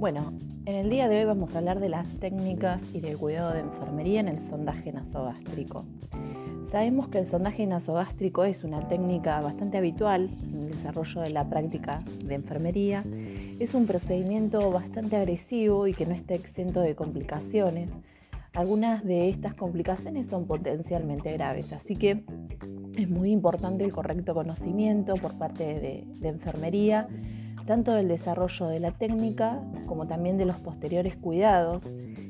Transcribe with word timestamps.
Bueno, 0.00 0.32
en 0.64 0.76
el 0.76 0.88
día 0.88 1.10
de 1.10 1.18
hoy 1.18 1.24
vamos 1.26 1.54
a 1.54 1.58
hablar 1.58 1.78
de 1.78 1.90
las 1.90 2.08
técnicas 2.20 2.80
y 2.94 3.00
del 3.00 3.18
cuidado 3.18 3.52
de 3.52 3.60
enfermería 3.60 4.20
en 4.20 4.28
el 4.28 4.38
sondaje 4.38 4.90
nasogástrico. 4.90 5.84
Sabemos 6.72 7.08
que 7.08 7.18
el 7.18 7.26
sondaje 7.26 7.66
nasogástrico 7.66 8.44
es 8.44 8.64
una 8.64 8.88
técnica 8.88 9.38
bastante 9.42 9.76
habitual 9.76 10.30
en 10.42 10.60
el 10.60 10.70
desarrollo 10.70 11.20
de 11.20 11.28
la 11.28 11.50
práctica 11.50 11.98
de 12.24 12.34
enfermería. 12.34 13.04
Es 13.58 13.74
un 13.74 13.84
procedimiento 13.84 14.70
bastante 14.70 15.16
agresivo 15.16 15.86
y 15.86 15.92
que 15.92 16.06
no 16.06 16.14
está 16.14 16.32
exento 16.32 16.80
de 16.80 16.94
complicaciones. 16.94 17.90
Algunas 18.54 19.04
de 19.04 19.28
estas 19.28 19.52
complicaciones 19.52 20.28
son 20.28 20.46
potencialmente 20.46 21.30
graves, 21.34 21.74
así 21.74 21.94
que 21.94 22.24
es 22.96 23.10
muy 23.10 23.32
importante 23.32 23.84
el 23.84 23.92
correcto 23.92 24.32
conocimiento 24.32 25.16
por 25.16 25.36
parte 25.36 25.78
de, 25.78 26.04
de 26.20 26.28
enfermería 26.30 27.06
tanto 27.70 27.92
del 27.92 28.08
desarrollo 28.08 28.66
de 28.66 28.80
la 28.80 28.90
técnica 28.90 29.62
como 29.86 30.08
también 30.08 30.36
de 30.36 30.44
los 30.44 30.56
posteriores 30.56 31.14
cuidados 31.14 31.80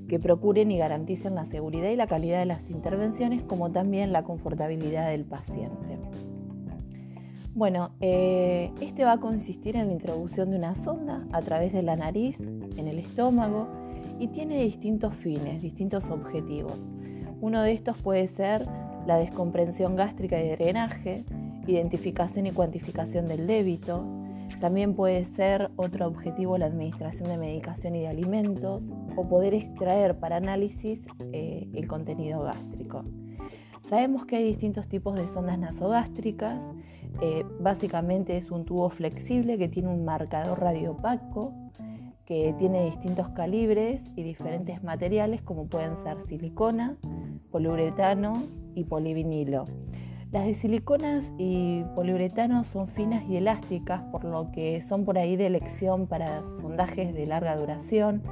que 0.07 0.19
procuren 0.19 0.71
y 0.71 0.77
garanticen 0.77 1.35
la 1.35 1.47
seguridad 1.47 1.89
y 1.89 1.97
la 1.97 2.07
calidad 2.07 2.41
de 2.41 2.45
las 2.45 2.69
intervenciones, 2.69 3.43
como 3.45 3.71
también 3.71 4.13
la 4.13 4.23
confortabilidad 4.23 5.09
del 5.09 5.25
paciente. 5.25 5.99
Bueno, 7.55 7.93
eh, 8.01 8.71
este 8.83 9.07
va 9.07 9.13
a 9.13 9.17
consistir 9.17 9.77
en 9.77 9.87
la 9.87 9.95
introducción 9.95 10.51
de 10.51 10.59
una 10.59 10.77
sonda 10.77 11.27
a 11.33 11.41
través 11.41 11.73
de 11.73 11.85
la 11.85 11.97
nariz 11.97 12.39
en 12.39 12.87
el 12.87 12.99
estómago 12.99 13.67
y 14.19 14.29
tiene 14.29 14.63
distintos 14.63 15.15
fines, 15.15 15.63
distintos 15.63 16.05
objetivos. 16.11 16.77
Uno 17.41 17.63
de 17.63 17.73
estos 17.73 17.97
puede 18.03 18.29
ser 18.29 18.67
la 19.07 19.17
descomprensión 19.17 19.97
gástrica 19.97 20.39
y 20.39 20.51
drenaje, 20.51 21.25
identificación 21.67 22.47
y 22.47 22.51
cuantificación 22.51 23.25
del 23.25 23.47
débito, 23.47 24.20
también 24.61 24.95
puede 24.95 25.25
ser 25.37 25.71
otro 25.77 26.07
objetivo 26.07 26.59
la 26.59 26.67
administración 26.67 27.29
de 27.29 27.39
medicación 27.39 27.97
y 27.97 28.01
de 28.01 28.09
alimentos 28.09 28.83
o 29.17 29.29
poder 29.29 29.55
extraer 29.55 30.19
para 30.19 30.37
análisis 30.37 31.01
eh, 31.33 31.69
el 31.75 31.89
contenido 31.89 32.43
gástrico. 32.43 33.05
Sabemos 33.81 34.27
que 34.27 34.37
hay 34.37 34.45
distintos 34.45 34.87
tipos 34.87 35.17
de 35.17 35.27
sondas 35.29 35.59
nasogástricas. 35.59 36.61
Eh, 37.23 37.45
básicamente 37.59 38.37
es 38.37 38.51
un 38.51 38.65
tubo 38.65 38.89
flexible 38.91 39.59
que 39.59 39.69
tiene 39.69 39.89
un 39.89 40.05
marcador 40.05 40.61
radiopaco 40.61 41.53
que 42.31 42.55
tiene 42.59 42.85
distintos 42.85 43.29
calibres 43.31 44.01
y 44.15 44.23
diferentes 44.23 44.85
materiales 44.85 45.43
como 45.43 45.67
pueden 45.67 45.97
ser 46.05 46.23
silicona, 46.29 46.97
poliuretano 47.51 48.45
y 48.77 48.85
polivinilo. 48.85 49.65
Las 50.33 50.47
de 50.47 50.55
siliconas 50.55 51.33
y 51.39 51.83
poliuretano 51.97 52.63
son 52.63 52.87
finas 52.87 53.25
y 53.29 53.37
elásticas, 53.37 54.03
por 54.13 54.25
lo 54.25 54.53
que 54.53 54.81
son 54.83 55.05
por 55.05 55.19
ahí 55.19 55.35
de 55.35 55.47
elección 55.47 56.07
para 56.07 56.43
sondajes 56.61 57.13
de 57.13 57.27
larga 57.27 57.57
duración, 57.57 58.23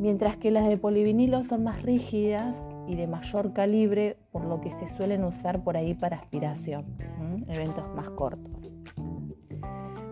mientras 0.00 0.36
que 0.36 0.50
las 0.50 0.68
de 0.68 0.76
polivinilo 0.76 1.44
son 1.44 1.62
más 1.62 1.82
rígidas 1.82 2.56
y 2.88 2.96
de 2.96 3.06
mayor 3.06 3.52
calibre, 3.52 4.16
por 4.32 4.44
lo 4.44 4.60
que 4.60 4.72
se 4.72 4.88
suelen 4.96 5.22
usar 5.22 5.62
por 5.62 5.76
ahí 5.76 5.94
para 5.94 6.16
aspiración, 6.16 6.84
eventos 7.46 7.84
más 7.94 8.10
cortos. 8.10 8.72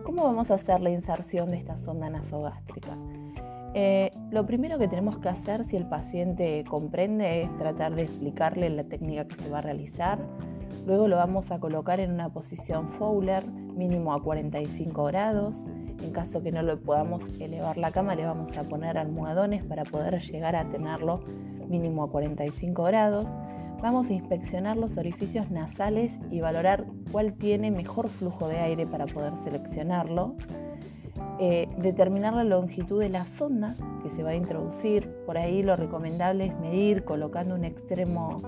¿Cómo 0.05 0.23
vamos 0.23 0.51
a 0.51 0.53
hacer 0.53 0.79
la 0.79 0.89
inserción 0.89 1.49
de 1.49 1.57
esta 1.57 1.77
sonda 1.77 2.09
nasogástrica? 2.09 2.97
Eh, 3.73 4.09
lo 4.31 4.45
primero 4.45 4.77
que 4.77 4.87
tenemos 4.87 5.17
que 5.17 5.27
hacer 5.27 5.65
si 5.65 5.75
el 5.75 5.85
paciente 5.85 6.63
comprende 6.69 7.41
es 7.41 7.57
tratar 7.57 7.93
de 7.93 8.03
explicarle 8.03 8.69
la 8.69 8.83
técnica 8.85 9.27
que 9.27 9.35
se 9.43 9.49
va 9.49 9.57
a 9.57 9.61
realizar, 9.61 10.19
Luego 10.85 11.07
lo 11.07 11.15
vamos 11.15 11.49
a 11.51 11.59
colocar 11.59 12.01
en 12.01 12.11
una 12.11 12.29
posición 12.29 12.89
Fowler, 12.89 13.45
mínimo 13.47 14.13
a 14.13 14.21
45 14.21 15.05
grados. 15.05 15.55
En 16.03 16.11
caso 16.11 16.43
que 16.43 16.51
no 16.51 16.61
lo 16.61 16.77
podamos 16.81 17.23
elevar 17.39 17.77
la 17.77 17.91
cama, 17.91 18.15
le 18.15 18.25
vamos 18.25 18.57
a 18.57 18.63
poner 18.63 18.97
almohadones 18.97 19.63
para 19.63 19.85
poder 19.85 20.21
llegar 20.21 20.57
a 20.57 20.65
tenerlo 20.69 21.21
mínimo 21.69 22.03
a 22.03 22.09
45 22.09 22.83
grados. 22.83 23.25
Vamos 23.81 24.07
a 24.07 24.13
inspeccionar 24.13 24.75
los 24.75 24.97
orificios 24.97 25.49
nasales 25.51 26.13
y 26.29 26.41
valorar 26.41 26.85
cuál 27.11 27.33
tiene 27.33 27.71
mejor 27.71 28.09
flujo 28.09 28.49
de 28.49 28.59
aire 28.59 28.85
para 28.85 29.05
poder 29.05 29.33
seleccionarlo. 29.43 30.35
Eh, 31.39 31.69
determinar 31.77 32.33
la 32.33 32.43
longitud 32.43 32.99
de 32.99 33.09
la 33.09 33.25
sonda 33.25 33.75
que 34.03 34.09
se 34.09 34.23
va 34.23 34.31
a 34.31 34.35
introducir. 34.35 35.09
Por 35.25 35.37
ahí 35.37 35.63
lo 35.63 35.75
recomendable 35.77 36.47
es 36.47 36.59
medir 36.59 37.05
colocando 37.05 37.55
un 37.55 37.63
extremo 37.63 38.41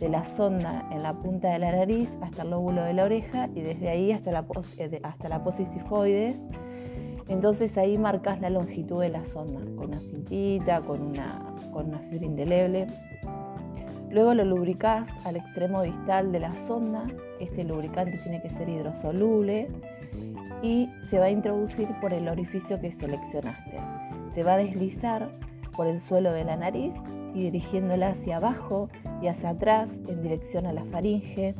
de 0.00 0.08
la 0.08 0.24
sonda 0.24 0.86
en 0.90 1.02
la 1.02 1.12
punta 1.12 1.50
de 1.50 1.58
la 1.58 1.72
nariz 1.72 2.10
hasta 2.22 2.42
el 2.42 2.50
lóbulo 2.50 2.82
de 2.82 2.94
la 2.94 3.04
oreja 3.04 3.48
y 3.54 3.60
desde 3.60 3.90
ahí 3.90 4.12
hasta 4.12 4.32
la, 4.32 4.46
eh, 4.78 5.00
hasta 5.02 5.28
la 5.28 5.42
Entonces 7.28 7.76
ahí 7.76 7.98
marcas 7.98 8.40
la 8.40 8.48
longitud 8.48 9.02
de 9.02 9.10
la 9.10 9.24
sonda 9.26 9.60
con 9.76 9.90
una 9.90 10.00
cintita, 10.00 10.80
con 10.80 11.02
una, 11.02 11.54
con 11.70 11.88
una 11.88 11.98
fibra 11.98 12.24
indeleble. 12.24 12.86
Luego 14.10 14.34
lo 14.34 14.44
lubricás 14.44 15.08
al 15.24 15.36
extremo 15.36 15.82
distal 15.82 16.32
de 16.32 16.40
la 16.40 16.54
sonda. 16.66 17.04
Este 17.38 17.62
lubricante 17.62 18.18
tiene 18.18 18.40
que 18.40 18.48
ser 18.48 18.68
hidrosoluble 18.68 19.68
y 20.62 20.88
se 21.10 21.18
va 21.18 21.26
a 21.26 21.30
introducir 21.30 21.88
por 22.00 22.12
el 22.14 22.26
orificio 22.26 22.80
que 22.80 22.90
seleccionaste. 22.90 23.76
Se 24.34 24.42
va 24.42 24.54
a 24.54 24.56
deslizar 24.56 25.30
por 25.76 25.86
el 25.86 26.00
suelo 26.00 26.32
de 26.32 26.44
la 26.44 26.56
nariz 26.56 26.94
y 27.34 27.42
dirigiéndola 27.44 28.10
hacia 28.10 28.36
abajo 28.36 28.88
y 29.22 29.28
hacia 29.28 29.50
atrás 29.50 29.90
en 30.08 30.22
dirección 30.22 30.66
a 30.66 30.72
la 30.72 30.84
faringe. 30.86 31.54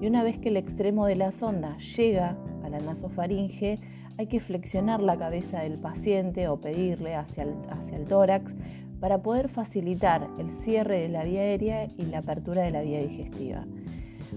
Y 0.00 0.06
una 0.06 0.22
vez 0.22 0.38
que 0.38 0.48
el 0.48 0.56
extremo 0.56 1.06
de 1.06 1.16
la 1.16 1.32
sonda 1.32 1.76
llega 1.78 2.36
a 2.64 2.68
la 2.68 2.78
nasofaringe, 2.78 3.78
hay 4.18 4.26
que 4.26 4.40
flexionar 4.40 5.00
la 5.00 5.16
cabeza 5.16 5.60
del 5.60 5.78
paciente 5.78 6.48
o 6.48 6.60
pedirle 6.60 7.14
hacia 7.14 7.44
el, 7.44 7.54
hacia 7.70 7.96
el 7.96 8.04
tórax 8.04 8.52
para 9.00 9.22
poder 9.22 9.48
facilitar 9.48 10.28
el 10.38 10.50
cierre 10.64 11.00
de 11.00 11.08
la 11.08 11.24
vía 11.24 11.40
aérea 11.40 11.86
y 11.96 12.04
la 12.04 12.18
apertura 12.18 12.62
de 12.62 12.70
la 12.70 12.82
vía 12.82 13.00
digestiva. 13.00 13.64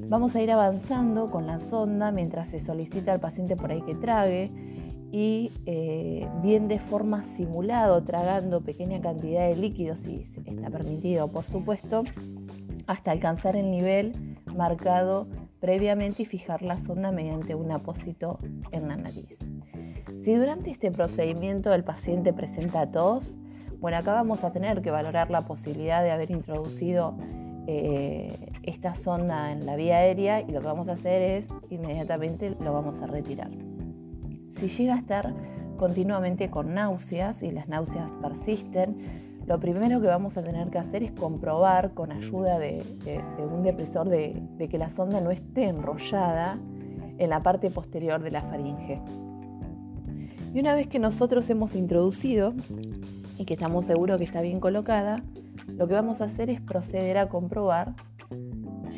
Vamos 0.07 0.35
a 0.35 0.41
ir 0.41 0.51
avanzando 0.51 1.29
con 1.29 1.45
la 1.45 1.59
sonda 1.59 2.11
mientras 2.11 2.47
se 2.49 2.59
solicita 2.59 3.13
al 3.13 3.19
paciente 3.19 3.55
por 3.55 3.71
ahí 3.71 3.81
que 3.81 3.93
trague 3.93 4.49
y 5.13 5.51
eh, 5.67 6.27
bien 6.41 6.67
de 6.67 6.79
forma 6.79 7.23
simulado, 7.37 8.03
tragando 8.03 8.61
pequeña 8.61 8.99
cantidad 8.99 9.47
de 9.47 9.55
líquidos, 9.55 9.99
si 9.99 10.25
está 10.43 10.71
permitido, 10.71 11.27
por 11.27 11.43
supuesto, 11.45 12.03
hasta 12.87 13.11
alcanzar 13.11 13.55
el 13.55 13.69
nivel 13.69 14.13
marcado 14.55 15.27
previamente 15.59 16.23
y 16.23 16.25
fijar 16.25 16.63
la 16.63 16.77
sonda 16.77 17.11
mediante 17.11 17.53
un 17.53 17.71
apósito 17.71 18.39
en 18.71 18.87
la 18.87 18.97
nariz. 18.97 19.37
Si 20.23 20.33
durante 20.33 20.71
este 20.71 20.89
procedimiento 20.89 21.71
el 21.75 21.83
paciente 21.83 22.33
presenta 22.33 22.89
tos, 22.89 23.35
bueno, 23.79 23.97
acá 23.97 24.13
vamos 24.13 24.43
a 24.43 24.51
tener 24.51 24.81
que 24.81 24.89
valorar 24.89 25.29
la 25.29 25.41
posibilidad 25.41 26.01
de 26.01 26.09
haber 26.09 26.31
introducido 26.31 27.15
eh, 27.67 28.49
esta 28.63 28.95
sonda 28.95 29.51
en 29.51 29.67
la 29.67 29.75
vía 29.75 29.97
aérea 29.97 30.41
y 30.41 30.51
lo 30.51 30.59
que 30.59 30.65
vamos 30.65 30.89
a 30.89 30.93
hacer 30.93 31.21
es 31.21 31.47
inmediatamente 31.69 32.55
lo 32.59 32.73
vamos 32.73 32.97
a 32.99 33.05
retirar. 33.05 33.51
Si 34.55 34.67
llega 34.67 34.95
a 34.95 34.99
estar 34.99 35.33
continuamente 35.77 36.49
con 36.49 36.73
náuseas 36.73 37.43
y 37.43 37.51
las 37.51 37.67
náuseas 37.67 38.09
persisten, 38.21 39.23
lo 39.45 39.59
primero 39.59 39.99
que 39.99 40.07
vamos 40.07 40.37
a 40.37 40.43
tener 40.43 40.69
que 40.69 40.77
hacer 40.77 41.03
es 41.03 41.11
comprobar 41.11 41.93
con 41.93 42.11
ayuda 42.11 42.59
de, 42.59 42.81
un 43.51 43.63
depresor 43.63 44.07
de, 44.07 44.41
que 44.69 44.77
la 44.77 44.89
sonda 44.89 45.19
no 45.19 45.31
esté 45.31 45.65
enrollada 45.65 46.57
en 47.17 47.29
la 47.29 47.41
parte 47.41 47.69
posterior 47.69 48.21
de 48.21 48.31
la 48.31 48.41
faringe. 48.41 49.01
Y 50.53 50.59
una 50.59 50.75
vez 50.75 50.87
que 50.87 50.99
nosotros 50.99 51.49
hemos 51.49 51.75
introducido 51.75 52.53
y 53.37 53.45
que 53.45 53.55
estamos 53.55 53.85
seguros 53.85 54.17
que 54.17 54.23
está 54.23 54.41
bien 54.41 54.59
colocada, 54.59 55.21
lo 55.67 55.87
que 55.87 55.93
vamos 55.93 56.21
a 56.21 56.25
hacer 56.25 56.49
es 56.49 56.61
proceder 56.61 57.17
a 57.17 57.27
comprobar 57.27 57.95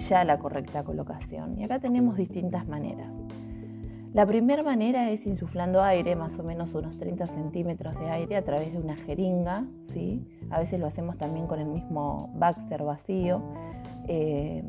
ya 0.10 0.24
la 0.26 0.38
correcta 0.38 0.84
colocación. 0.84 1.58
Y 1.58 1.64
acá 1.64 1.80
tenemos 1.80 2.18
distintas 2.18 2.68
maneras. 2.68 3.15
La 4.16 4.26
primera 4.26 4.64
manera 4.64 5.12
es 5.12 5.28
insuflando 5.28 5.84
aire, 5.84 6.16
más 6.16 6.40
o 6.40 6.44
menos 6.44 6.74
unos 6.74 6.98
30 6.98 7.28
centímetros 7.28 8.00
de 8.00 8.10
aire 8.10 8.38
a 8.38 8.46
través 8.46 8.72
de 8.72 8.78
una 8.78 8.96
jeringa, 8.96 9.66
¿sí? 9.92 10.26
a 10.50 10.60
veces 10.60 10.80
lo 10.80 10.88
hacemos 10.88 11.18
también 11.18 11.48
con 11.48 11.60
el 11.60 11.66
mismo 11.66 12.32
Baxter 12.34 12.84
vacío, 12.84 13.42
eh, 14.08 14.64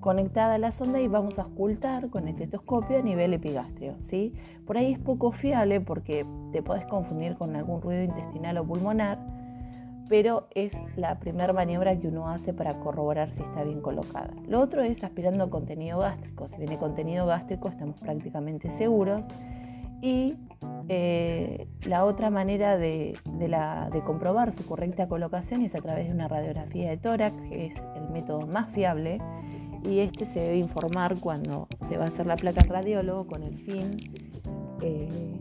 conectada 0.00 0.54
a 0.54 0.58
la 0.58 0.72
sonda 0.72 1.00
y 1.00 1.06
vamos 1.06 1.38
a 1.38 1.42
ocultar 1.42 2.10
con 2.10 2.24
el 2.26 2.30
estetoscopio 2.30 2.98
a 2.98 3.02
nivel 3.02 3.34
epigastrio. 3.34 3.94
¿sí? 4.08 4.34
Por 4.66 4.78
ahí 4.78 4.94
es 4.94 4.98
poco 4.98 5.30
fiable 5.30 5.80
porque 5.80 6.26
te 6.50 6.60
puedes 6.60 6.84
confundir 6.86 7.36
con 7.36 7.54
algún 7.54 7.80
ruido 7.80 8.02
intestinal 8.02 8.58
o 8.58 8.66
pulmonar, 8.66 9.20
pero 10.10 10.48
es 10.56 10.76
la 10.96 11.20
primera 11.20 11.52
maniobra 11.52 11.96
que 11.96 12.08
uno 12.08 12.28
hace 12.28 12.52
para 12.52 12.80
corroborar 12.80 13.30
si 13.30 13.42
está 13.42 13.62
bien 13.62 13.80
colocada. 13.80 14.34
Lo 14.48 14.60
otro 14.60 14.82
es 14.82 15.02
aspirando 15.04 15.48
contenido 15.50 16.00
gástrico. 16.00 16.48
Si 16.48 16.56
viene 16.56 16.78
contenido 16.78 17.26
gástrico 17.26 17.68
estamos 17.68 18.00
prácticamente 18.00 18.76
seguros. 18.76 19.22
Y 20.02 20.34
eh, 20.88 21.68
la 21.84 22.04
otra 22.06 22.28
manera 22.28 22.76
de, 22.76 23.16
comprobar 24.04 24.52
su 24.52 24.66
correcta 24.66 25.06
colocación 25.06 25.62
es 25.62 25.76
a 25.76 25.80
través 25.80 26.08
de 26.08 26.14
una 26.14 26.26
radiografía 26.26 26.90
de 26.90 26.96
tórax, 26.96 27.36
que 27.48 27.66
es 27.66 27.76
el 27.94 28.10
método 28.10 28.48
más 28.48 28.68
fiable. 28.70 29.18
Y 29.84 30.00
este 30.00 30.24
se 30.24 30.40
debe 30.40 30.56
informar 30.56 31.20
cuando 31.20 31.68
se 31.88 31.96
va 31.96 32.06
a 32.06 32.08
hacer 32.08 32.26
la 32.26 32.34
placa 32.34 32.62
radiólogo 32.68 33.28
con 33.28 33.44
el 33.44 33.56
fin 33.58 33.96
eh, 34.82 35.39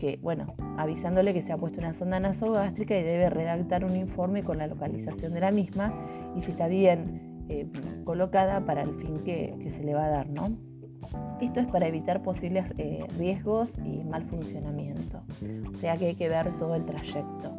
que, 0.00 0.18
bueno, 0.20 0.54
avisándole 0.78 1.32
que 1.32 1.42
se 1.42 1.52
ha 1.52 1.56
puesto 1.56 1.78
una 1.78 1.92
sonda 1.92 2.18
nasogástrica 2.18 2.98
y 2.98 3.04
debe 3.04 3.30
redactar 3.30 3.84
un 3.84 3.94
informe 3.94 4.42
con 4.42 4.58
la 4.58 4.66
localización 4.66 5.32
de 5.32 5.40
la 5.40 5.52
misma 5.52 5.94
y 6.36 6.40
si 6.40 6.50
está 6.50 6.66
bien 6.66 7.44
eh, 7.48 7.68
colocada 8.04 8.64
para 8.64 8.82
el 8.82 8.94
fin 8.96 9.20
que, 9.20 9.54
se 9.70 9.84
le 9.84 9.94
va 9.94 10.06
a 10.06 10.08
dar, 10.08 10.28
¿no? 10.28 10.50
Esto 11.40 11.60
es 11.60 11.66
para 11.66 11.86
evitar 11.86 12.22
posibles 12.22 12.64
eh, 12.78 13.04
riesgos 13.18 13.72
y 13.84 14.02
mal 14.04 14.24
funcionamiento, 14.24 15.22
o 15.70 15.74
sea 15.74 15.96
que 15.96 16.06
hay 16.06 16.14
que 16.14 16.28
ver 16.28 16.56
todo 16.58 16.74
el 16.74 16.84
trayecto. 16.84 17.52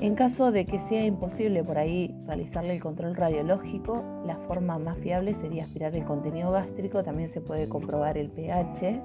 En 0.00 0.16
caso 0.16 0.50
de 0.50 0.64
que 0.64 0.80
sea 0.88 1.04
imposible 1.04 1.62
por 1.62 1.78
ahí 1.78 2.12
realizarle 2.26 2.74
el 2.74 2.80
control 2.80 3.14
radiológico, 3.14 4.02
la 4.26 4.36
forma 4.36 4.78
más 4.78 4.98
fiable 4.98 5.34
sería 5.34 5.62
aspirar 5.62 5.94
el 5.96 6.04
contenido 6.04 6.50
gástrico, 6.50 7.04
también 7.04 7.28
se 7.28 7.40
puede 7.40 7.68
comprobar 7.68 8.18
el 8.18 8.28
pH 8.28 9.00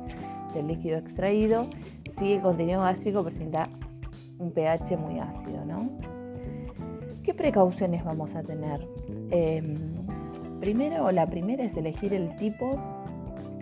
del 0.56 0.68
líquido 0.68 0.98
extraído 0.98 1.68
si 2.18 2.34
el 2.34 2.42
contenido 2.42 2.82
gástrico 2.82 3.24
presenta 3.24 3.70
un 4.40 4.52
pH 4.52 4.98
muy 4.98 5.20
ácido. 5.20 5.66
¿no? 5.66 5.90
¿Qué 7.24 7.34
precauciones 7.34 8.04
vamos 8.04 8.36
a 8.36 8.44
tener? 8.44 8.88
Em, 9.32 9.76
primero, 10.60 11.12
la 11.12 11.28
primera 11.28 11.64
es 11.64 11.76
elegir 11.76 12.14
el 12.14 12.36
tipo 12.36 12.80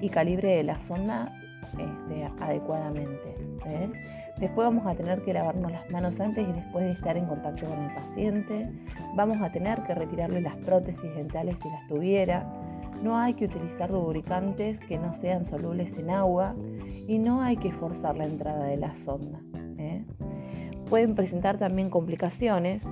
y 0.01 0.09
calibre 0.09 0.57
de 0.57 0.63
la 0.63 0.77
sonda 0.79 1.33
este, 1.63 2.29
adecuadamente. 2.39 3.35
¿eh? 3.65 3.89
Después 4.37 4.67
vamos 4.67 4.85
a 4.85 4.95
tener 4.95 5.21
que 5.21 5.33
lavarnos 5.33 5.71
las 5.71 5.89
manos 5.89 6.19
antes 6.19 6.47
y 6.47 6.51
después 6.51 6.85
de 6.85 6.91
estar 6.91 7.17
en 7.17 7.25
contacto 7.25 7.65
con 7.65 7.79
el 7.79 7.93
paciente. 7.93 8.69
Vamos 9.15 9.41
a 9.41 9.51
tener 9.51 9.81
que 9.83 9.95
retirarle 9.95 10.41
las 10.41 10.55
prótesis 10.57 11.15
dentales 11.15 11.57
si 11.61 11.69
las 11.69 11.87
tuviera. 11.87 12.45
No 13.01 13.17
hay 13.17 13.33
que 13.33 13.45
utilizar 13.45 13.89
lubricantes 13.89 14.79
que 14.81 14.97
no 14.97 15.13
sean 15.13 15.45
solubles 15.45 15.93
en 15.97 16.09
agua 16.09 16.55
y 17.07 17.19
no 17.19 17.41
hay 17.41 17.57
que 17.57 17.71
forzar 17.71 18.15
la 18.17 18.25
entrada 18.25 18.65
de 18.65 18.77
la 18.77 18.95
sonda. 18.95 19.39
¿eh? 19.77 20.03
Pueden 20.89 21.15
presentar 21.15 21.57
también 21.57 21.89
complicaciones 21.89 22.83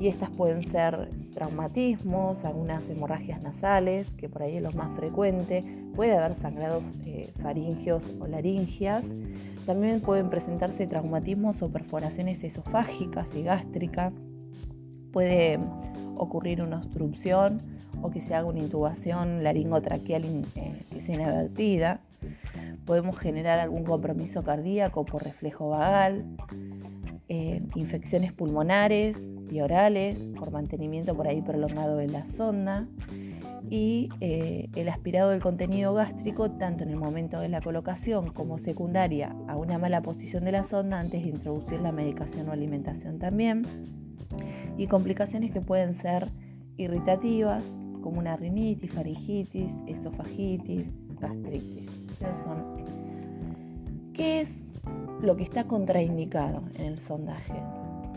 y 0.00 0.08
estas 0.08 0.30
pueden 0.30 0.62
ser 0.62 1.10
traumatismos, 1.34 2.44
algunas 2.44 2.88
hemorragias 2.88 3.42
nasales, 3.42 4.10
que 4.10 4.28
por 4.28 4.42
ahí 4.42 4.56
es 4.56 4.62
lo 4.62 4.72
más 4.72 4.94
frecuente, 4.96 5.64
puede 5.94 6.16
haber 6.16 6.36
sangrados 6.36 6.84
eh, 7.04 7.30
faringeos 7.42 8.02
o 8.20 8.26
laringias, 8.26 9.04
también 9.66 10.00
pueden 10.00 10.30
presentarse 10.30 10.86
traumatismos 10.86 11.60
o 11.62 11.70
perforaciones 11.70 12.44
esofágicas 12.44 13.28
y 13.34 13.42
gástricas, 13.42 14.12
puede 15.12 15.58
ocurrir 16.16 16.62
una 16.62 16.78
obstrucción 16.78 17.60
o 18.00 18.10
que 18.10 18.20
se 18.20 18.34
haga 18.34 18.46
una 18.46 18.60
intubación 18.60 19.42
laringotraqueal 19.42 20.24
eh, 20.54 20.84
que 20.90 21.00
sea 21.00 21.16
inadvertida, 21.16 22.00
podemos 22.88 23.18
generar 23.18 23.58
algún 23.58 23.84
compromiso 23.84 24.42
cardíaco 24.42 25.04
por 25.04 25.22
reflejo 25.22 25.68
vagal, 25.68 26.24
eh, 27.28 27.60
infecciones 27.74 28.32
pulmonares 28.32 29.14
y 29.50 29.60
orales 29.60 30.16
por 30.38 30.50
mantenimiento 30.50 31.14
por 31.14 31.28
ahí 31.28 31.42
prolongado 31.42 31.98
de 31.98 32.08
la 32.08 32.26
sonda 32.28 32.88
y 33.68 34.08
eh, 34.22 34.70
el 34.74 34.88
aspirado 34.88 35.28
del 35.28 35.42
contenido 35.42 35.92
gástrico 35.92 36.52
tanto 36.52 36.82
en 36.82 36.88
el 36.88 36.96
momento 36.96 37.40
de 37.40 37.50
la 37.50 37.60
colocación 37.60 38.32
como 38.32 38.56
secundaria 38.56 39.36
a 39.48 39.56
una 39.58 39.76
mala 39.76 40.00
posición 40.00 40.46
de 40.46 40.52
la 40.52 40.64
sonda 40.64 40.98
antes 40.98 41.22
de 41.22 41.28
introducir 41.28 41.80
la 41.80 41.92
medicación 41.92 42.48
o 42.48 42.52
alimentación 42.52 43.18
también 43.18 43.66
y 44.78 44.86
complicaciones 44.86 45.52
que 45.52 45.60
pueden 45.60 45.92
ser 45.92 46.26
irritativas 46.78 47.62
como 48.00 48.18
una 48.18 48.34
rinitis, 48.36 48.90
faringitis, 48.90 49.68
esofagitis, 49.86 50.90
gastritis. 51.20 51.97
¿Qué 54.12 54.40
es 54.40 54.50
lo 55.20 55.36
que 55.36 55.42
está 55.42 55.64
contraindicado 55.64 56.62
en 56.74 56.86
el 56.86 56.98
sondaje. 56.98 57.54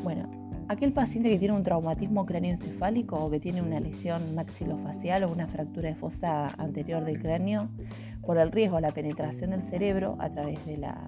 Bueno, 0.03 0.29
aquel 0.67 0.93
paciente 0.93 1.29
que 1.29 1.39
tiene 1.39 1.53
un 1.53 1.63
traumatismo 1.63 2.25
cráneoencefálico 2.25 3.15
o 3.15 3.29
que 3.29 3.39
tiene 3.39 3.61
una 3.61 3.79
lesión 3.79 4.35
maxilofacial 4.35 5.23
o 5.23 5.31
una 5.31 5.47
fractura 5.47 5.89
de 5.89 5.95
anterior 6.57 7.03
del 7.03 7.19
cráneo, 7.19 7.69
por 8.25 8.37
el 8.37 8.51
riesgo 8.51 8.77
a 8.77 8.81
la 8.81 8.91
penetración 8.91 9.51
del 9.51 9.63
cerebro 9.63 10.15
a 10.19 10.29
través 10.29 10.63
de 10.65 10.77
la, 10.77 11.07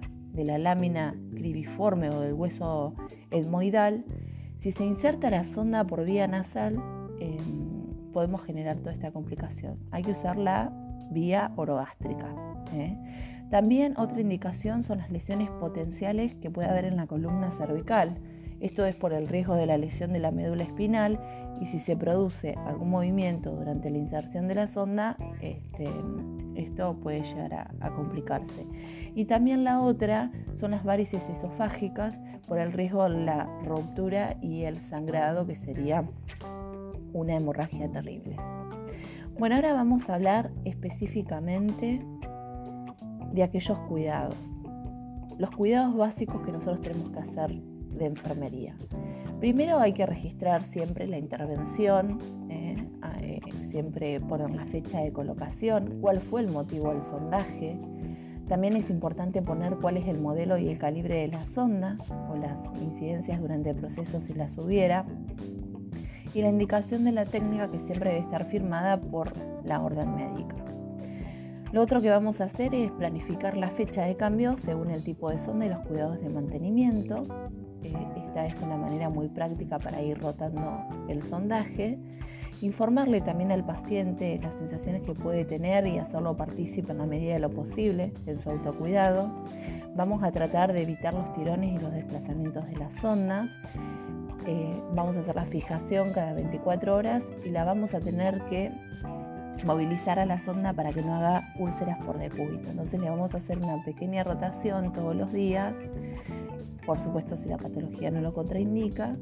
lámina 0.58 1.14
cribiforme 1.30 2.10
o 2.10 2.20
del 2.20 2.34
hueso 2.34 2.94
etmoidal, 3.30 4.04
si 4.58 4.72
se 4.72 4.84
inserta 4.84 5.30
la 5.30 5.44
sonda 5.44 5.84
por 5.84 6.04
vía 6.04 6.26
nasal, 6.26 6.82
em, 7.20 8.10
podemos 8.12 8.42
generar 8.42 8.76
toda 8.78 8.92
esta 8.92 9.12
complicación. 9.12 9.78
Hay 9.90 10.02
que 10.02 10.12
usar 10.12 10.36
la 10.36 10.72
vía 11.10 11.52
orogástrica. 11.56 12.53
¿Eh? 12.72 12.96
También 13.50 13.94
otra 13.98 14.20
indicación 14.20 14.82
son 14.82 14.98
las 14.98 15.10
lesiones 15.10 15.50
potenciales 15.50 16.34
que 16.34 16.50
puede 16.50 16.68
haber 16.68 16.86
en 16.86 16.96
la 16.96 17.06
columna 17.06 17.52
cervical. 17.52 18.16
Esto 18.60 18.84
es 18.84 18.96
por 18.96 19.12
el 19.12 19.28
riesgo 19.28 19.54
de 19.54 19.66
la 19.66 19.76
lesión 19.76 20.12
de 20.12 20.18
la 20.18 20.30
médula 20.30 20.64
espinal 20.64 21.20
y 21.60 21.66
si 21.66 21.78
se 21.78 21.96
produce 21.96 22.54
algún 22.66 22.90
movimiento 22.90 23.50
durante 23.52 23.90
la 23.90 23.98
inserción 23.98 24.48
de 24.48 24.54
la 24.54 24.66
sonda, 24.66 25.16
este, 25.40 25.84
esto 26.56 26.94
puede 26.94 27.22
llegar 27.22 27.68
a, 27.80 27.90
complicarse. 27.90 28.66
Y 29.14 29.26
también 29.26 29.64
la 29.64 29.80
otra 29.80 30.32
son 30.58 30.72
las 30.72 30.82
varices 30.84 31.22
esofágicas 31.28 32.18
por 32.48 32.58
el 32.58 32.72
riesgo 32.72 33.08
de 33.08 33.24
la 33.24 33.44
ruptura 33.64 34.36
y 34.40 34.64
el 34.64 34.82
sangrado, 34.82 35.46
que 35.46 35.56
sería 35.56 36.04
una 37.12 37.36
hemorragia 37.36 37.88
terrible. 37.90 38.36
Bueno, 39.38 39.56
ahora 39.56 39.72
vamos 39.72 40.08
a 40.08 40.14
hablar 40.14 40.50
específicamente 40.64 42.00
de 43.34 43.42
aquellos 43.42 43.78
cuidados. 43.80 44.36
Los 45.38 45.50
cuidados 45.50 45.96
básicos 45.96 46.42
que 46.42 46.52
nosotros 46.52 46.80
tenemos 46.80 47.10
que 47.10 47.18
hacer 47.18 47.50
de 47.50 48.06
enfermería. 48.06 48.76
Primero 49.40 49.80
hay 49.80 49.92
que 49.92 50.06
registrar 50.06 50.64
siempre 50.64 51.06
la 51.06 51.18
intervención, 51.18 52.18
eh, 52.48 52.76
eh, 53.20 53.40
siempre 53.68 54.20
poner 54.20 54.50
la 54.50 54.64
fecha 54.66 55.00
de 55.00 55.12
colocación, 55.12 55.98
cuál 56.00 56.20
fue 56.20 56.42
el 56.42 56.50
motivo 56.50 56.92
del 56.92 57.02
sondaje. 57.02 57.76
También 58.46 58.76
es 58.76 58.88
importante 58.88 59.42
poner 59.42 59.76
cuál 59.76 59.96
es 59.96 60.06
el 60.06 60.20
modelo 60.20 60.56
y 60.56 60.68
el 60.68 60.78
calibre 60.78 61.16
de 61.16 61.28
la 61.28 61.44
sonda 61.46 61.98
o 62.30 62.36
las 62.36 62.56
incidencias 62.80 63.40
durante 63.40 63.70
el 63.70 63.76
proceso 63.76 64.20
si 64.20 64.34
las 64.34 64.56
hubiera. 64.56 65.04
Y 66.32 66.42
la 66.42 66.48
indicación 66.48 67.04
de 67.04 67.12
la 67.12 67.24
técnica 67.24 67.70
que 67.70 67.80
siempre 67.80 68.10
debe 68.10 68.22
estar 68.22 68.44
firmada 68.46 69.00
por 69.00 69.32
la 69.64 69.80
orden 69.80 70.14
médica. 70.14 70.63
Lo 71.74 71.82
otro 71.82 72.00
que 72.00 72.08
vamos 72.08 72.40
a 72.40 72.44
hacer 72.44 72.72
es 72.72 72.92
planificar 72.92 73.56
la 73.56 73.68
fecha 73.68 74.04
de 74.04 74.14
cambio 74.14 74.56
según 74.58 74.92
el 74.92 75.02
tipo 75.02 75.28
de 75.28 75.40
sonda 75.40 75.66
y 75.66 75.70
los 75.70 75.80
cuidados 75.80 76.20
de 76.20 76.28
mantenimiento. 76.28 77.24
Eh, 77.82 77.92
esta 78.16 78.46
es 78.46 78.54
una 78.62 78.76
manera 78.76 79.08
muy 79.08 79.26
práctica 79.26 79.80
para 79.80 80.00
ir 80.00 80.16
rotando 80.20 80.84
el 81.08 81.24
sondaje. 81.24 81.98
Informarle 82.62 83.22
también 83.22 83.50
al 83.50 83.66
paciente 83.66 84.38
las 84.40 84.54
sensaciones 84.54 85.02
que 85.02 85.14
puede 85.14 85.44
tener 85.44 85.84
y 85.88 85.98
hacerlo 85.98 86.36
partícipe 86.36 86.92
en 86.92 86.98
la 86.98 87.06
medida 87.06 87.34
de 87.34 87.40
lo 87.40 87.50
posible 87.50 88.12
en 88.28 88.40
su 88.40 88.50
autocuidado. 88.50 89.32
Vamos 89.96 90.22
a 90.22 90.30
tratar 90.30 90.72
de 90.72 90.82
evitar 90.82 91.12
los 91.12 91.34
tirones 91.34 91.74
y 91.74 91.82
los 91.82 91.92
desplazamientos 91.92 92.64
de 92.68 92.76
las 92.76 92.94
sondas. 93.00 93.50
Eh, 94.46 94.80
vamos 94.92 95.16
a 95.16 95.20
hacer 95.22 95.34
la 95.34 95.46
fijación 95.46 96.12
cada 96.12 96.34
24 96.34 96.94
horas 96.94 97.24
y 97.44 97.48
la 97.48 97.64
vamos 97.64 97.94
a 97.94 97.98
tener 97.98 98.40
que 98.42 98.70
movilizar 99.64 100.18
a 100.18 100.26
la 100.26 100.38
sonda 100.38 100.72
para 100.72 100.92
que 100.92 101.02
no 101.02 101.14
haga 101.14 101.54
úlceras 101.58 101.98
por 102.04 102.18
decúbito. 102.18 102.70
Entonces 102.70 103.00
le 103.00 103.10
vamos 103.10 103.34
a 103.34 103.38
hacer 103.38 103.58
una 103.58 103.82
pequeña 103.84 104.24
rotación 104.24 104.92
todos 104.92 105.16
los 105.16 105.32
días, 105.32 105.74
por 106.86 106.98
supuesto 107.00 107.36
si 107.36 107.48
la 107.48 107.56
patología 107.56 108.10
no 108.10 108.20
lo 108.20 108.34
contraindica, 108.34 109.16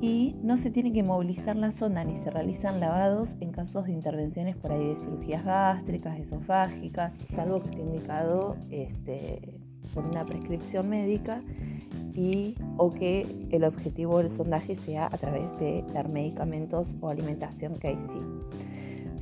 y 0.00 0.36
no 0.42 0.58
se 0.58 0.70
tiene 0.70 0.92
que 0.92 1.02
movilizar 1.02 1.56
la 1.56 1.72
sonda 1.72 2.04
ni 2.04 2.16
se 2.16 2.30
realizan 2.30 2.80
lavados 2.80 3.30
en 3.40 3.50
casos 3.50 3.86
de 3.86 3.92
intervenciones 3.92 4.56
por 4.56 4.72
ahí 4.72 4.88
de 4.88 4.96
cirugías 4.96 5.44
gástricas, 5.44 6.18
esofágicas, 6.18 7.12
salvo 7.34 7.60
que 7.62 7.70
esté 7.70 7.82
indicado 7.82 8.56
este, 8.70 9.54
por 9.94 10.04
una 10.04 10.24
prescripción 10.24 10.88
médica 10.90 11.40
y 12.14 12.54
o 12.76 12.92
que 12.92 13.26
el 13.50 13.64
objetivo 13.64 14.18
del 14.18 14.30
sondaje 14.30 14.76
sea 14.76 15.06
a 15.06 15.16
través 15.16 15.58
de 15.58 15.82
dar 15.94 16.10
medicamentos 16.10 16.94
o 17.00 17.08
alimentación 17.08 17.74
que 17.78 17.88
hay 17.88 17.98
sí. 17.98 18.18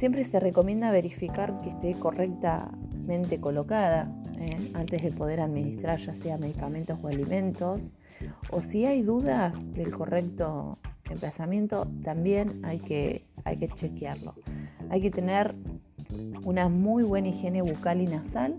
Siempre 0.05 0.25
se 0.25 0.39
recomienda 0.39 0.91
verificar 0.91 1.57
que 1.63 1.71
esté 1.71 1.95
correctamente 1.95 3.41
colocada 3.41 4.15
¿eh? 4.39 4.71
antes 4.75 5.03
de 5.03 5.11
poder 5.11 5.41
administrar 5.41 5.99
ya 5.99 6.15
sea 6.15 6.37
medicamentos 6.37 6.99
o 7.03 7.09
alimentos. 7.09 7.81
O 8.51 8.61
si 8.61 8.85
hay 8.85 9.01
dudas 9.01 9.57
del 9.73 9.93
correcto 9.93 10.79
emplazamiento, 11.09 11.89
también 12.03 12.61
hay 12.67 12.81
que, 12.81 13.25
hay 13.45 13.57
que 13.57 13.69
chequearlo. 13.69 14.35
Hay 14.91 15.01
que 15.01 15.11
tener 15.11 15.55
una 16.45 16.69
muy 16.69 17.03
buena 17.03 17.29
higiene 17.29 17.63
bucal 17.63 18.03
y 18.03 18.07
nasal, 18.07 18.59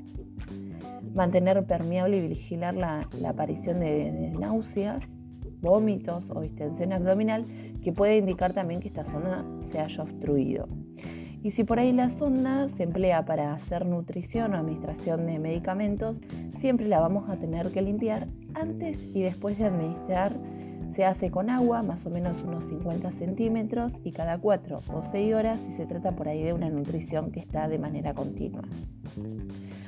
mantener 1.14 1.64
permeable 1.68 2.18
y 2.18 2.28
vigilar 2.28 2.74
la, 2.74 3.08
aparición 3.24 3.82
de, 3.82 4.12
de, 4.12 4.32
náuseas, 4.32 5.04
vómitos 5.62 6.24
o 6.28 6.42
distensión 6.42 6.92
abdominal, 6.92 7.46
que 7.84 7.92
puede 7.92 8.18
indicar 8.18 8.54
también 8.54 8.82
que 8.82 8.88
esta 8.88 9.04
zona 9.04 9.46
se 9.72 9.80
haya 9.80 10.02
obstruido 10.02 10.66
Y 11.46 11.52
si 11.52 11.64
por 11.64 11.78
ahí 11.78 11.94
la 11.94 12.10
sonda 12.10 12.68
se 12.70 12.82
emplea 12.82 13.24
para 13.24 13.54
hacer 13.54 13.86
nutrición 13.86 14.56
o 14.56 14.58
administración 14.58 15.28
de 15.28 15.38
medicamentos, 15.38 16.18
siempre 16.60 16.88
la 16.88 17.00
vamos 17.00 17.30
a 17.30 17.36
tener 17.36 17.70
que 17.70 17.84
limpiar 17.84 18.26
antes 18.56 18.98
y 19.14 19.22
después 19.22 19.60
de 19.60 19.66
administrar. 19.66 20.36
Se 20.96 21.06
hace 21.06 21.30
con 21.30 21.52
agua, 21.52 21.84
más 21.84 22.04
o 22.08 22.10
menos 22.10 22.36
unos 22.42 22.66
50 22.66 23.12
centímetros, 23.12 23.92
y 24.04 24.12
cada 24.12 24.40
4 24.40 24.80
o 24.92 25.04
6 25.12 25.36
horas 25.36 25.60
si 25.68 25.74
se 25.74 25.86
trata 25.86 26.14
por 26.14 26.28
ahí 26.28 26.42
de 26.42 26.54
una 26.54 26.72
nutrición 26.72 27.32
que 27.32 27.42
está 27.42 27.68
de 27.68 27.78
manera 27.78 28.16
continua. 28.16 28.64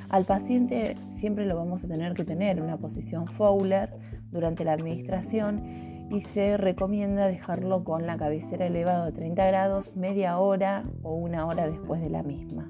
Al 0.10 0.26
paciente 0.26 0.94
siempre 1.16 1.48
lo 1.48 1.56
vamos 1.56 1.84
a 1.84 1.88
tener 1.88 2.14
que 2.14 2.24
tener 2.24 2.60
en 2.60 2.66
una 2.66 2.78
posición 2.78 3.26
Fowler 3.26 3.90
durante 4.30 4.64
la 4.64 4.74
administración 4.74 5.87
y 6.10 6.22
se 6.22 6.58
recomienda 6.58 7.28
dejarlo 7.28 7.84
con 7.84 8.06
la 8.06 8.18
cabecera 8.18 8.68
elevada 8.68 9.08
a 9.08 9.12
30 9.12 9.46
grados 9.46 9.96
media 9.96 10.38
hora 10.38 10.84
o 11.04 11.16
una 11.16 11.46
hora 11.46 11.68
después 11.68 12.02
de 12.02 12.10
la 12.10 12.24
misma. 12.24 12.70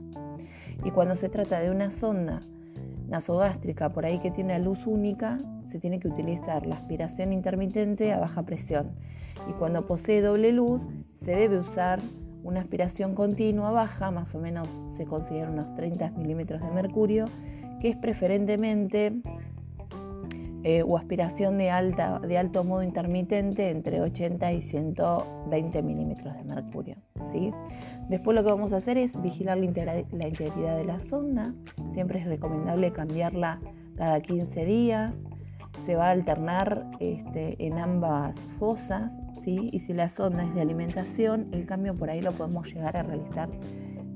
Y 0.84 0.92
cuando 0.92 1.16
se 1.16 1.30
trata 1.30 1.60
de 1.60 1.70
una 1.70 1.92
sonda 1.92 2.42
nasogástrica 3.08 3.90
por 3.90 4.06
ahí 4.06 4.20
que 4.20 4.32
tiene 4.32 4.60
luz 4.60 4.86
única, 4.86 5.38
se 5.72 5.80
tiene 5.80 6.00
que 6.00 6.08
utilizar 6.08 6.66
la 6.66 6.76
aspiración 6.76 7.34
intermitente 7.34 8.12
a 8.14 8.20
baja 8.20 8.44
presión. 8.44 8.92
Y 9.50 9.54
cuando 9.54 9.86
posee 9.86 10.22
doble 10.22 10.52
luz, 10.52 10.82
se 11.14 11.32
debe 11.32 11.60
usar 11.60 12.00
una 12.44 12.62
aspiración 12.62 13.14
continua 13.14 13.72
baja, 13.72 14.12
más 14.12 14.34
o 14.34 14.40
menos 14.40 14.68
se 14.96 15.06
considera 15.06 15.52
unos 15.52 15.74
30 15.76 16.12
milímetros 16.12 16.62
de 16.62 16.72
mercurio, 16.72 17.26
que 17.82 17.90
es 17.90 17.98
preferentemente 17.98 19.14
eh, 20.64 20.84
o 20.84 20.98
aspiración 20.98 21.58
de, 21.58 21.70
alta, 21.70 22.20
de 22.20 22.38
alto 22.38 22.64
modo 22.64 22.84
intermitente 22.84 23.70
entre 23.70 24.02
80 24.02 24.54
y 24.54 24.62
120 24.62 25.82
milímetros 25.84 26.34
de 26.36 26.44
mercurio. 26.44 26.96
¿sí? 27.32 27.52
Después 28.10 28.36
lo 28.36 28.44
que 28.44 28.50
vamos 28.50 28.74
a 28.74 28.78
hacer 28.78 28.98
es 28.98 29.22
vigilar 29.22 29.58
la, 29.58 29.68
integridad 29.68 30.78
de 30.78 30.84
la 30.84 31.00
sonda. 31.00 31.54
Siempre 31.94 32.20
es 32.20 32.26
recomendable 32.26 32.92
cambiarla 32.92 33.60
cada 33.96 34.20
15 34.20 34.66
días. 34.66 35.16
Se 35.86 35.96
va 35.96 36.08
a 36.08 36.12
alternar 36.12 36.86
este, 37.00 37.56
en 37.64 37.78
ambas 37.78 38.38
fosas. 38.58 39.12
¿sí? 39.44 39.70
Y 39.72 39.80
si 39.80 39.94
la 39.94 40.10
sonda 40.10 40.44
es 40.44 40.56
de 40.56 40.62
alimentación, 40.62 41.48
el 41.52 41.66
cambio 41.66 41.94
por 41.94 42.10
ahí 42.10 42.22
lo 42.22 42.32
podemos 42.32 42.66
llegar 42.68 42.98
a 42.98 43.04
realizar 43.04 43.50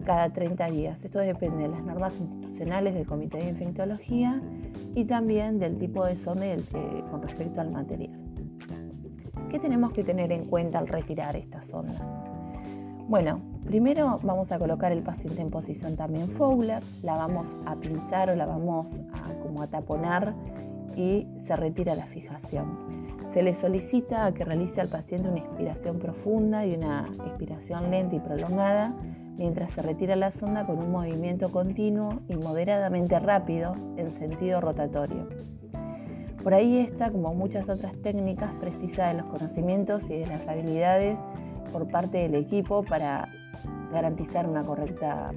cada 0.06 0.30
30 0.30 0.72
días. 0.72 1.04
Esto 1.06 1.20
depende 1.20 1.64
de 1.64 1.70
las 1.70 1.84
normas 1.84 2.14
institucionales 2.20 2.96
del 2.96 3.06
Comité 3.06 3.38
de 3.38 3.50
Infectología 3.50 4.42
y 4.96 5.06
también 5.06 5.60
del 5.60 5.78
tipo 5.78 6.06
de 6.06 6.18
sonda 6.18 6.46
con 7.10 7.22
respecto 7.22 7.62
al 7.62 7.72
material. 7.72 8.20
¿Qué 9.50 9.60
tenemos 9.60 9.92
que 9.92 10.04
tener 10.04 10.32
en 10.32 10.46
cuenta 10.46 10.80
al 10.80 10.88
retirar 10.88 11.36
esta 11.36 11.62
sonda? 11.64 12.00
Bueno, 13.08 13.42
primero 13.66 14.20
vamos 14.24 14.52
a 14.52 14.58
colocar 14.58 14.92
el 14.92 15.04
paciente 15.04 15.42
en 15.42 15.50
posición 15.50 15.98
también 15.98 16.30
Fowler, 16.30 16.82
la 17.04 17.16
vamos 17.16 17.48
a 17.66 17.76
pinzar 17.76 18.30
o 18.30 18.36
la 18.36 18.46
vamos 18.46 18.88
a 19.14 19.34
como 19.44 19.62
a 19.62 19.68
taponar 19.68 20.34
y 20.96 21.28
se 21.46 21.56
retira 21.56 21.96
la 21.96 22.06
fijación. 22.06 23.01
Se 23.34 23.42
le 23.42 23.56
solicita 23.56 24.34
que 24.34 24.44
realice 24.44 24.82
al 24.82 24.90
paciente 24.90 25.30
una 25.30 25.40
inspiración 25.40 26.00
profunda 26.00 26.66
y 26.66 26.76
una 26.76 27.08
expiración 27.26 27.90
lenta 27.90 28.16
y 28.16 28.20
prolongada 28.20 28.94
mientras 29.38 29.72
se 29.72 29.82
retira 29.82 30.18
la 30.18 30.32
sonda 30.32 30.66
con 30.66 30.78
un 30.78 30.92
movimiento 30.92 31.50
continuo 31.50 32.22
y 32.28 32.36
moderadamente 32.36 33.18
rápido 33.20 33.76
en 33.96 34.12
sentido 34.12 34.60
rotatorio. 34.60 35.30
Por 36.44 36.54
ahí 36.54 36.80
está, 36.80 37.10
como 37.10 37.34
muchas 37.34 37.70
otras 37.70 37.96
técnicas, 38.02 38.52
precisa 38.60 39.08
de 39.08 39.22
los 39.22 39.28
conocimientos 39.28 40.04
y 40.10 40.18
de 40.18 40.28
las 40.28 40.48
habilidades 40.48 41.18
por 41.72 41.88
parte 41.88 42.18
del 42.18 42.36
equipo 42.36 42.84
para 42.84 43.30
garantizar 43.92 44.48
una 44.48 44.64
correcta 44.64 45.32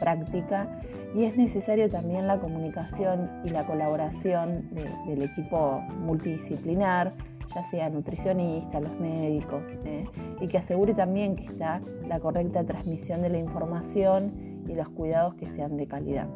práctica 0.00 0.80
y 1.14 1.24
es 1.24 1.36
necesario 1.36 1.88
también 1.88 2.26
la 2.26 2.38
comunicación 2.38 3.30
y 3.44 3.50
la 3.50 3.66
colaboración 3.66 4.68
del 5.06 5.22
equipo 5.22 5.80
multidisciplinar, 5.98 7.12
ya 7.54 7.68
sea 7.70 7.90
nutricionista, 7.90 8.80
los 8.80 8.98
médicos, 9.00 9.62
¿eh? 9.84 10.04
y 10.40 10.48
que 10.48 10.58
asegure 10.58 10.94
también 10.94 11.36
que 11.36 11.44
está 11.44 11.80
la 12.08 12.20
correcta 12.20 12.64
transmisión 12.64 13.22
de 13.22 13.28
la 13.28 13.38
información 13.38 14.32
y 14.68 14.74
los 14.74 14.88
cuidados 14.88 15.34
que 15.34 15.46
sean 15.46 15.76
de 15.76 15.86
calidad. 15.86 16.28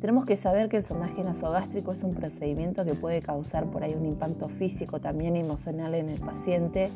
Tenemos 0.00 0.24
que 0.26 0.36
saber 0.36 0.68
que 0.68 0.76
el 0.76 0.86
sondaje 0.86 1.24
nasogástrico 1.24 1.92
es 1.92 2.04
un 2.04 2.14
procedimiento 2.14 2.84
que 2.84 2.94
puede 2.94 3.20
causar 3.20 3.64
por 3.66 3.82
ahí 3.82 3.94
un 3.94 4.06
impacto 4.06 4.48
físico, 4.48 5.00
también 5.00 5.36
emocional 5.36 5.94
en 5.94 6.08
el 6.08 6.20
paciente. 6.20 6.90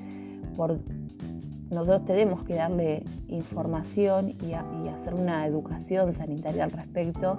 Nosotros 1.73 2.05
tenemos 2.05 2.45
que 2.45 2.55
darle 2.55 3.03
información 3.29 4.35
y, 4.45 4.53
hacer 4.53 5.15
una 5.15 5.47
educación 5.47 6.13
sanitaria 6.13 6.65
al 6.65 6.71
respecto 6.71 7.39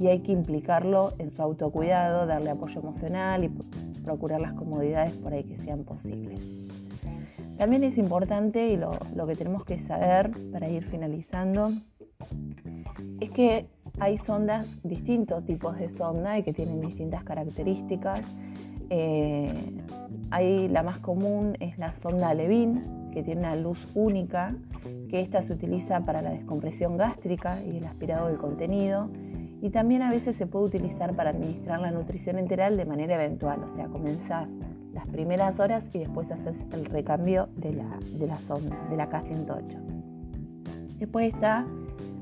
y 0.00 0.08
hay 0.08 0.20
que 0.20 0.32
implicarlo 0.32 1.12
en 1.18 1.30
su 1.30 1.40
autocuidado, 1.40 2.26
darle 2.26 2.50
apoyo 2.50 2.80
emocional 2.80 3.44
y 3.44 3.48
procurar 4.02 4.40
las 4.40 4.54
comodidades 4.54 5.14
por 5.14 5.32
ahí 5.32 5.44
que 5.44 5.56
sean 5.58 5.84
posibles. 5.84 6.42
También 7.58 7.84
es 7.84 7.96
importante 7.96 8.68
y 8.68 8.76
lo, 8.76 8.98
que 9.26 9.36
tenemos 9.36 9.64
que 9.64 9.78
saber 9.78 10.32
para 10.50 10.68
ir 10.68 10.82
finalizando 10.82 11.70
es 13.20 13.30
que 13.30 13.66
hay 14.00 14.18
sondas, 14.18 14.80
distintos 14.82 15.44
tipos 15.44 15.78
de 15.78 15.90
sonda 15.90 16.38
y 16.38 16.42
que 16.42 16.52
tienen 16.52 16.80
distintas 16.80 17.22
características. 17.22 18.26
Eh, 18.88 19.52
hay, 20.30 20.68
la 20.68 20.82
más 20.82 20.98
común 20.98 21.56
es 21.60 21.78
la 21.78 21.92
sonda 21.92 22.32
Levin, 22.34 23.10
que 23.12 23.22
tiene 23.22 23.40
una 23.40 23.56
luz 23.56 23.86
única, 23.94 24.54
que 25.08 25.20
esta 25.20 25.42
se 25.42 25.52
utiliza 25.52 26.00
para 26.00 26.22
la 26.22 26.30
descompresión 26.30 26.96
gástrica 26.96 27.60
y 27.62 27.78
el 27.78 27.84
aspirado 27.84 28.28
del 28.28 28.38
contenido 28.38 29.10
y 29.62 29.70
también 29.70 30.02
a 30.02 30.10
veces 30.10 30.36
se 30.36 30.46
puede 30.46 30.66
utilizar 30.66 31.14
para 31.14 31.30
administrar 31.30 31.80
la 31.80 31.90
nutrición 31.90 32.38
enteral 32.38 32.76
de 32.76 32.84
manera 32.86 33.14
eventual, 33.16 33.62
o 33.62 33.68
sea, 33.74 33.88
comenzás 33.88 34.48
las 34.92 35.06
primeras 35.08 35.60
horas 35.60 35.86
y 35.92 35.98
después 35.98 36.30
haces 36.30 36.56
el 36.72 36.86
recambio 36.86 37.48
de 37.56 37.74
la, 37.74 37.98
de 38.18 38.26
la 38.26 38.38
sonda, 38.38 38.76
de 38.88 38.96
la 38.96 39.10
K108. 39.10 40.96
Después 40.98 41.34
está 41.34 41.66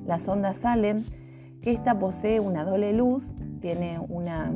la 0.06 0.18
sonda 0.18 0.54
Salem, 0.54 1.04
que 1.62 1.72
esta 1.72 1.98
posee 1.98 2.40
una 2.40 2.64
doble 2.64 2.92
luz, 2.92 3.24
tiene 3.60 3.98
una, 4.08 4.52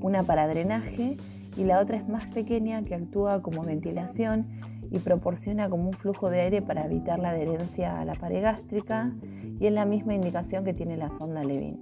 una 0.00 0.22
para 0.22 0.48
drenaje 0.48 1.16
y 1.56 1.64
la 1.64 1.80
otra 1.80 1.96
es 1.96 2.08
más 2.08 2.26
pequeña 2.26 2.82
que 2.84 2.94
actúa 2.94 3.42
como 3.42 3.62
ventilación 3.62 4.46
y 4.90 4.98
proporciona 4.98 5.68
como 5.68 5.88
un 5.88 5.94
flujo 5.94 6.30
de 6.30 6.40
aire 6.40 6.62
para 6.62 6.84
evitar 6.84 7.18
la 7.18 7.30
adherencia 7.30 8.00
a 8.00 8.04
la 8.04 8.14
pared 8.14 8.42
gástrica 8.42 9.12
y 9.58 9.66
es 9.66 9.72
la 9.72 9.84
misma 9.84 10.14
indicación 10.14 10.64
que 10.64 10.74
tiene 10.74 10.96
la 10.96 11.10
sonda 11.10 11.44
Levin. 11.44 11.78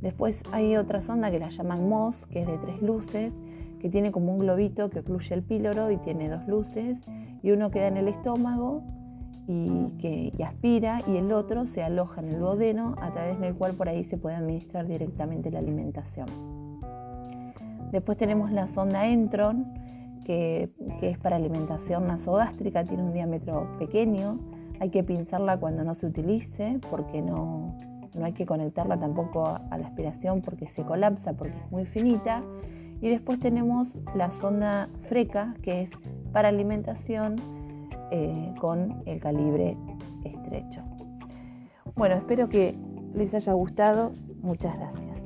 Después 0.00 0.40
hay 0.52 0.76
otra 0.76 1.00
sonda 1.00 1.30
que 1.30 1.38
la 1.38 1.50
llaman 1.50 1.88
MOS, 1.88 2.16
que 2.30 2.42
es 2.42 2.46
de 2.46 2.58
tres 2.58 2.80
luces, 2.82 3.34
que 3.80 3.90
tiene 3.90 4.12
como 4.12 4.32
un 4.32 4.38
globito 4.38 4.90
que 4.90 5.00
ocluye 5.00 5.34
el 5.34 5.42
píloro 5.42 5.90
y 5.90 5.96
tiene 5.98 6.28
dos 6.28 6.46
luces, 6.46 6.98
y 7.42 7.50
uno 7.50 7.70
queda 7.70 7.88
en 7.88 7.96
el 7.96 8.08
estómago 8.08 8.82
y 9.46 9.90
que 9.98 10.32
aspira, 10.44 10.98
y 11.06 11.16
el 11.16 11.32
otro 11.32 11.66
se 11.66 11.82
aloja 11.82 12.20
en 12.20 12.28
el 12.28 12.38
duodeno, 12.38 12.94
a 13.00 13.12
través 13.12 13.40
del 13.40 13.54
cual 13.54 13.74
por 13.74 13.88
ahí 13.88 14.04
se 14.04 14.18
puede 14.18 14.36
administrar 14.36 14.86
directamente 14.86 15.50
la 15.50 15.58
alimentación. 15.60 16.26
Después 17.92 18.18
tenemos 18.18 18.50
la 18.50 18.66
sonda 18.66 19.06
Entron, 19.06 19.72
que, 20.24 20.70
es 21.00 21.18
para 21.18 21.36
alimentación 21.36 22.06
nasogástrica, 22.06 22.84
tiene 22.84 23.02
un 23.02 23.12
diámetro 23.12 23.66
pequeño, 23.78 24.38
hay 24.80 24.90
que 24.90 25.02
pinzarla 25.02 25.58
cuando 25.58 25.84
no 25.84 25.94
se 25.94 26.06
utilice 26.06 26.78
porque 26.90 27.22
no, 27.22 27.76
no 28.16 28.24
hay 28.24 28.32
que 28.32 28.46
conectarla 28.46 28.98
tampoco 28.98 29.44
a 29.48 29.78
la 29.78 29.86
aspiración 29.86 30.42
porque 30.42 30.68
se 30.68 30.84
colapsa, 30.84 31.32
porque 31.32 31.56
es 31.56 31.72
muy 31.72 31.86
finita. 31.86 32.42
Y 33.00 33.08
después 33.08 33.38
tenemos 33.38 33.88
la 34.14 34.30
sonda 34.32 34.88
freca, 35.08 35.54
que 35.62 35.82
es 35.82 35.90
para 36.32 36.48
alimentación 36.48 37.36
eh, 38.10 38.54
con 38.60 39.02
el 39.06 39.20
calibre 39.20 39.76
estrecho. 40.24 40.82
Bueno, 41.94 42.16
espero 42.16 42.48
que 42.48 42.74
les 43.14 43.34
haya 43.34 43.52
gustado. 43.52 44.12
Muchas 44.42 44.76
gracias. 44.76 45.22